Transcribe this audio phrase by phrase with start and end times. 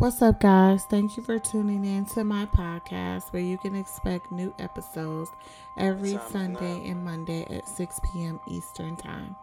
[0.00, 0.84] What's up, guys?
[0.86, 5.28] Thank you for tuning in to my podcast where you can expect new episodes
[5.76, 8.40] every Sunday and Monday at 6 p.m.
[8.50, 9.36] Eastern Time.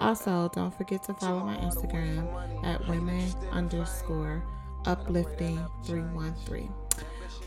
[0.00, 2.26] Also, don't forget to follow my Instagram
[2.64, 4.42] at women underscore
[4.84, 6.74] uplifting 313.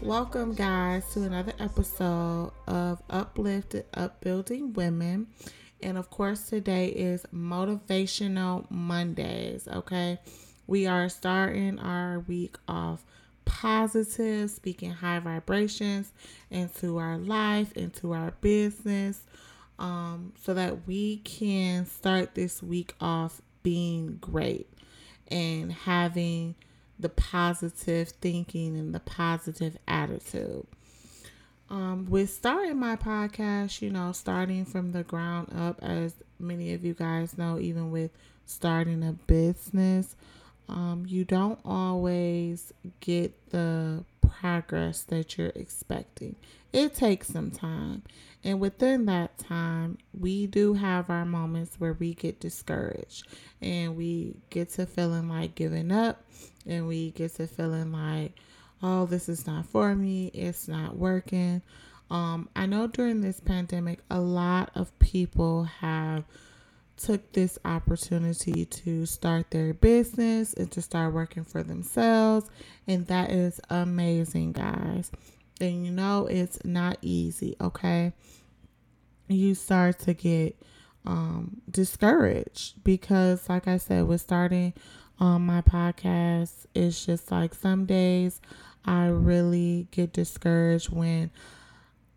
[0.01, 5.27] Welcome, guys, to another episode of Uplifted Upbuilding Women.
[5.81, 10.19] And of course, today is Motivational Mondays, okay?
[10.67, 13.03] We are starting our week off
[13.45, 16.11] positive, speaking high vibrations
[16.49, 19.21] into our life, into our business,
[19.79, 24.69] um, so that we can start this week off being great
[25.27, 26.55] and having
[26.99, 30.65] the positive thinking and the positive attitude.
[31.69, 36.85] Um, with starting my podcast, you know, starting from the ground up, as many of
[36.85, 38.11] you guys know, even with
[38.45, 40.15] starting a business,
[40.69, 46.35] um, you don't always get the progress that you're expecting.
[46.71, 48.03] It takes some time.
[48.43, 53.25] And within that time, we do have our moments where we get discouraged
[53.61, 56.23] and we get to feeling like giving up
[56.65, 58.33] and we get to feeling like,
[58.81, 61.61] oh, this is not for me, it's not working.
[62.09, 66.25] Um, I know during this pandemic, a lot of people have
[66.97, 72.49] took this opportunity to start their business and to start working for themselves.
[72.87, 75.11] And that is amazing, guys.
[75.59, 78.13] And you know, it's not easy, okay?
[79.27, 80.55] You start to get
[81.05, 84.73] um, discouraged because, like I said, with starting
[85.19, 88.41] um, my podcast, it's just like some days
[88.85, 91.31] I really get discouraged when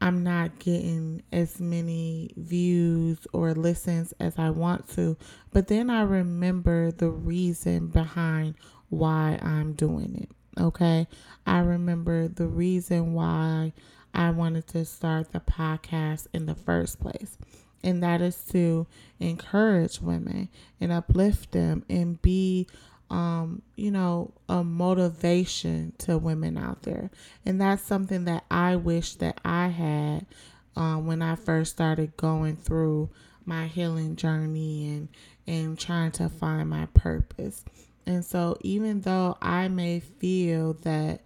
[0.00, 5.16] I'm not getting as many views or listens as I want to.
[5.52, 8.54] But then I remember the reason behind
[8.90, 10.60] why I'm doing it.
[10.60, 11.06] Okay.
[11.46, 13.72] I remember the reason why
[14.14, 17.36] I wanted to start the podcast in the first place.
[17.82, 18.86] And that is to
[19.20, 20.48] encourage women
[20.80, 22.66] and uplift them and be
[23.10, 27.10] um, you know, a motivation to women out there.
[27.44, 30.26] And that's something that I wish that I had
[30.74, 33.10] um, when I first started going through
[33.44, 35.08] my healing journey and
[35.46, 37.64] and trying to find my purpose.
[38.04, 41.22] And so even though I may feel that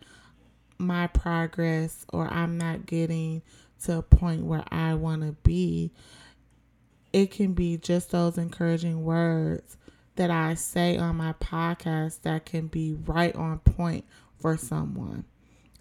[0.79, 3.43] my progress or I'm not getting
[3.85, 5.93] to a point where I want to be,
[7.12, 9.77] it can be just those encouraging words
[10.20, 14.04] that I say on my podcast that can be right on point
[14.38, 15.25] for someone.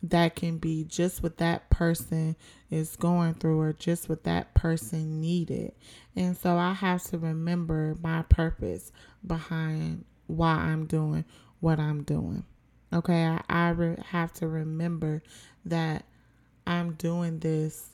[0.01, 2.37] That can be just what that person
[2.71, 5.73] is going through or just what that person needed.
[6.15, 8.93] And so I have to remember my purpose
[9.27, 11.25] behind why I'm doing
[11.59, 12.45] what I'm doing.
[12.93, 15.21] Okay, I, I re- have to remember
[15.65, 16.05] that
[16.65, 17.89] I'm doing this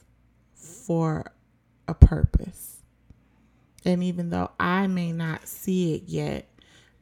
[0.53, 1.25] for
[1.87, 2.74] a purpose.
[3.85, 6.49] And even though I may not see it yet,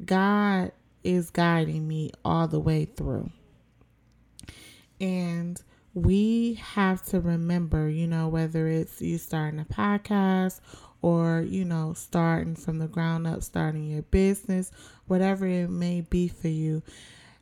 [0.03, 0.71] God
[1.03, 3.29] is guiding me all the way through.
[4.99, 5.61] And
[5.93, 10.59] we have to remember, you know, whether it's you starting a podcast
[11.01, 14.71] or, you know, starting from the ground up, starting your business,
[15.07, 16.81] whatever it may be for you,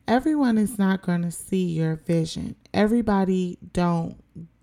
[0.07, 2.55] everyone is not going to see your vision.
[2.73, 4.20] Everybody don't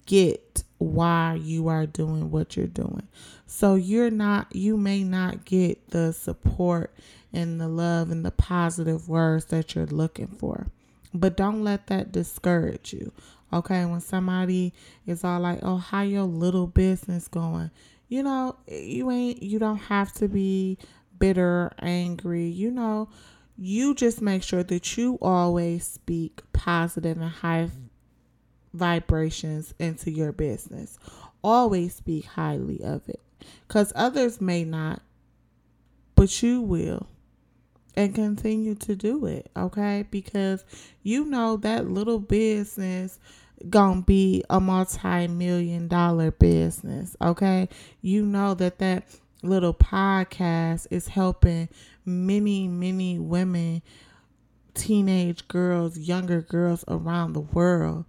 [0.09, 3.07] get why you are doing what you're doing.
[3.47, 6.93] So you're not you may not get the support
[7.33, 10.69] and the love and the positive words that you're looking for.
[11.13, 13.13] But don't let that discourage you.
[13.53, 14.73] Okay, when somebody
[15.07, 17.71] is all like, "Oh, how your little business going?"
[18.09, 20.79] You know, you ain't you don't have to be
[21.19, 22.47] bitter, angry.
[22.47, 23.09] You know,
[23.59, 27.69] you just make sure that you always speak positive and high
[28.73, 30.99] vibrations into your business.
[31.43, 33.21] Always speak highly of it
[33.67, 35.03] because others may not,
[36.15, 37.07] but you will.
[37.97, 40.07] And continue to do it, okay?
[40.09, 40.65] Because
[41.03, 43.19] you know that little business
[43.69, 47.69] gonna be a multi-million dollar business, okay?
[48.01, 49.09] You know that that
[49.43, 51.69] little podcast is helping
[52.05, 53.83] many, many women,
[54.75, 58.05] teenage girls, younger girls around the world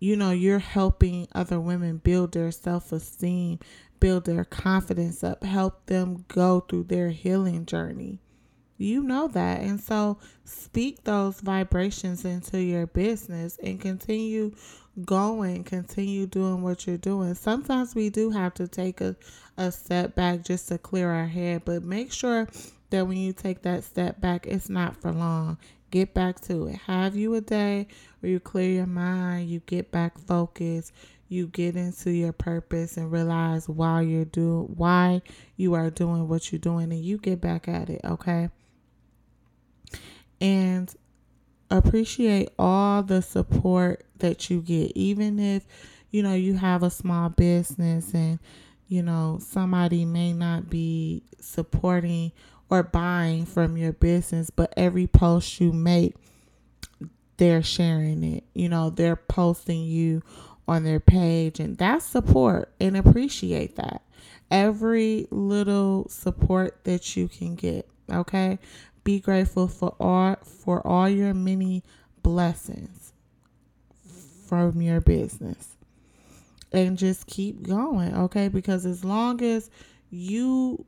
[0.00, 3.60] you know, you're helping other women build their self esteem,
[4.00, 8.18] build their confidence up, help them go through their healing journey.
[8.78, 9.60] You know that.
[9.60, 14.54] And so speak those vibrations into your business and continue
[15.04, 17.34] going, continue doing what you're doing.
[17.34, 19.16] Sometimes we do have to take a,
[19.58, 22.48] a step back just to clear our head, but make sure
[22.88, 25.58] that when you take that step back, it's not for long.
[25.90, 26.76] Get back to it.
[26.86, 27.88] Have you a day
[28.20, 30.92] where you clear your mind, you get back focused,
[31.28, 35.22] you get into your purpose and realize why you're doing why
[35.56, 38.50] you are doing what you're doing and you get back at it, okay?
[40.40, 40.94] And
[41.70, 45.64] appreciate all the support that you get even if
[46.10, 48.40] you know you have a small business and
[48.88, 52.32] you know somebody may not be supporting
[52.70, 56.14] or buying from your business but every post you make
[57.36, 60.22] they're sharing it you know they're posting you
[60.70, 64.02] on their page and that's support and appreciate that.
[64.52, 68.60] Every little support that you can get, okay?
[69.02, 71.82] Be grateful for all for all your many
[72.22, 73.12] blessings
[74.46, 75.76] from your business.
[76.72, 78.46] And just keep going, okay?
[78.46, 79.70] Because as long as
[80.08, 80.86] you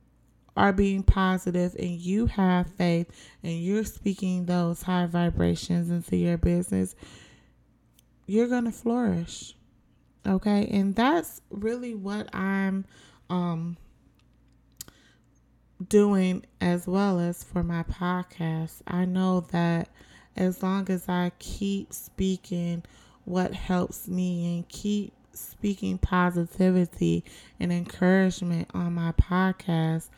[0.55, 3.09] are being positive and you have faith
[3.41, 6.95] and you're speaking those high vibrations into your business,
[8.27, 9.55] you're going to flourish.
[10.25, 10.67] Okay.
[10.71, 12.85] And that's really what I'm
[13.29, 13.77] um,
[15.89, 18.81] doing as well as for my podcast.
[18.87, 19.89] I know that
[20.35, 22.83] as long as I keep speaking
[23.25, 27.23] what helps me and keep speaking positivity
[27.59, 30.09] and encouragement on my podcast,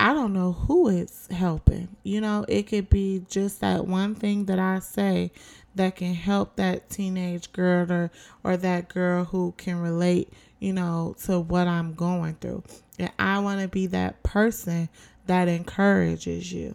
[0.00, 1.88] I don't know who it's helping.
[2.04, 5.30] You know, it could be just that one thing that I say
[5.74, 8.10] that can help that teenage girl or,
[8.42, 12.64] or that girl who can relate, you know, to what I'm going through.
[12.98, 14.88] And I want to be that person
[15.26, 16.74] that encourages you.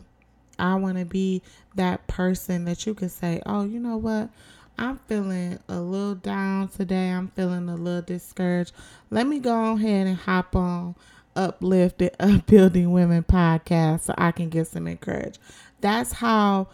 [0.60, 1.42] I want to be
[1.74, 4.30] that person that you can say, oh, you know what?
[4.78, 7.10] I'm feeling a little down today.
[7.10, 8.74] I'm feeling a little discouraged.
[9.10, 10.94] Let me go ahead and hop on
[11.36, 15.40] uplifted upbuilding women podcast so I can get some encouragement.
[15.82, 16.70] That's how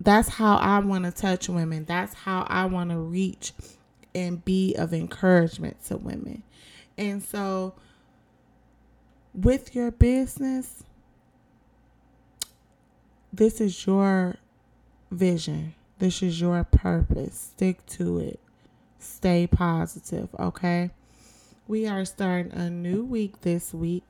[0.00, 1.84] that's how I want to touch women.
[1.84, 3.52] That's how I want to reach
[4.14, 6.42] and be of encouragement to women.
[6.98, 7.74] And so
[9.34, 10.82] with your business,
[13.32, 14.36] this is your
[15.10, 15.74] vision.
[15.98, 17.52] This is your purpose.
[17.54, 18.40] Stick to it.
[18.98, 20.90] Stay positive, okay?
[21.68, 24.02] We are starting a new week this week.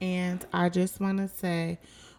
[0.00, 1.78] And I just want to say,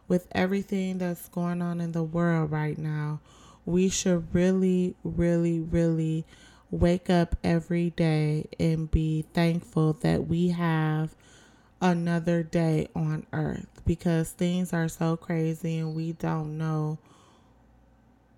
[0.10, 3.22] with everything that's going on in the world right now,
[3.66, 6.26] we should really, really, really
[6.70, 11.16] wake up every day and be thankful that we have
[11.82, 16.98] another day on earth because things are so crazy and we don't know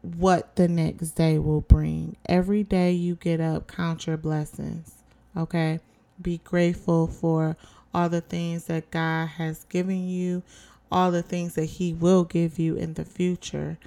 [0.01, 2.16] what the next day will bring.
[2.28, 5.00] Every day you get up, count your blessings.
[5.36, 5.80] Okay.
[6.22, 7.57] Be grateful for
[7.94, 10.44] all the things that God has given you,
[10.92, 13.78] all the things that He will give you in the future,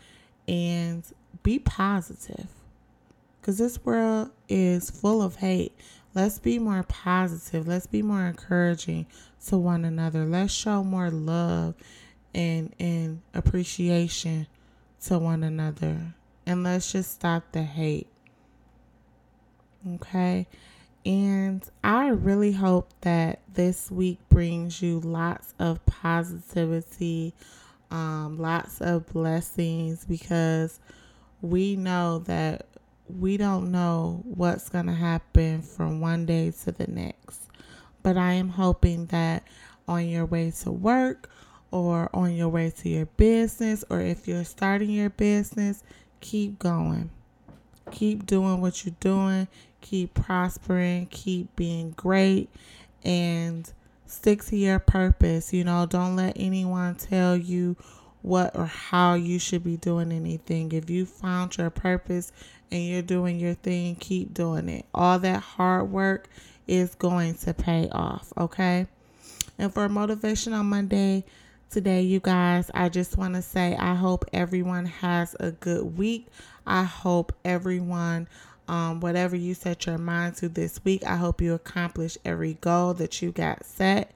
[0.48, 1.04] and
[1.42, 2.48] be positive.
[3.40, 5.72] Because this world is full of hate.
[6.14, 7.66] Let's be more positive.
[7.66, 9.06] Let's be more encouraging
[9.46, 10.24] to one another.
[10.24, 11.74] Let's show more love
[12.34, 14.46] and, and appreciation
[15.06, 16.14] to one another.
[16.46, 18.06] And let's just stop the hate.
[19.94, 20.46] Okay?
[21.06, 27.34] And I really hope that this week brings you lots of positivity,
[27.90, 30.80] um, lots of blessings, because
[31.42, 32.66] we know that
[33.06, 37.50] we don't know what's going to happen from one day to the next.
[38.02, 39.44] But I am hoping that
[39.86, 41.28] on your way to work
[41.70, 45.82] or on your way to your business, or if you're starting your business,
[46.20, 47.10] keep going.
[47.90, 49.48] Keep doing what you're doing
[49.84, 52.48] keep prospering, keep being great,
[53.04, 53.70] and
[54.06, 55.52] stick to your purpose.
[55.52, 57.76] You know, don't let anyone tell you
[58.22, 60.72] what or how you should be doing anything.
[60.72, 62.32] If you found your purpose
[62.72, 64.86] and you're doing your thing, keep doing it.
[64.94, 66.28] All that hard work
[66.66, 68.86] is going to pay off, okay?
[69.58, 71.24] And for Motivation on Monday,
[71.68, 76.28] today, you guys, I just want to say I hope everyone has a good week.
[76.66, 78.28] I hope everyone
[78.68, 81.04] um, whatever you set your mind to this week.
[81.04, 84.12] I hope you accomplish every goal that you got set.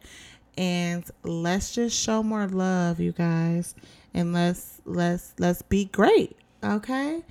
[0.56, 3.74] And let's just show more love, you guys.
[4.14, 6.36] And let's let's let's be great.
[6.64, 7.22] Okay.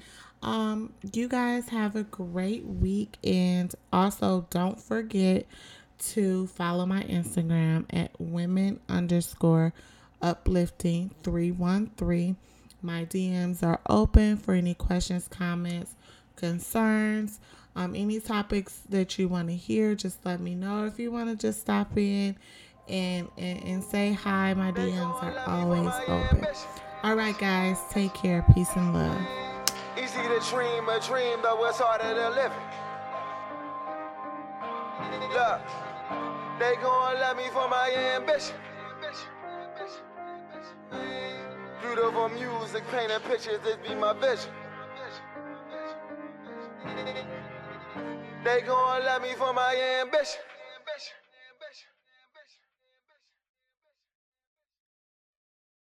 [0.43, 5.47] Um, you guys have a great week and also don't forget
[5.99, 9.73] to follow my Instagram at women underscore
[10.21, 12.37] uplifting 313.
[12.81, 15.95] My DMs are open for any questions, comments,
[16.37, 17.39] concerns,
[17.75, 20.85] um, any topics that you want to hear, just let me know.
[20.85, 22.35] If you want to just stop in
[22.87, 26.47] and, and, and say hi, my DMs are always open.
[27.03, 28.45] All right, guys, take care.
[28.55, 29.21] Peace and love.
[29.97, 32.51] Easy to dream a dream, though it's harder to live.
[35.33, 35.61] Look,
[36.59, 38.55] they gon' love me for my ambition.
[41.81, 44.49] Beautiful music, painting pictures, this be my vision.
[48.47, 50.39] They gon' love me for my ambition.